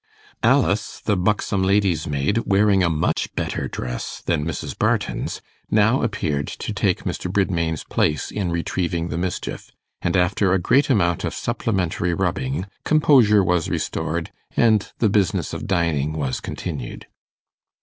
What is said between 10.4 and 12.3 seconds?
a great amount of supplementary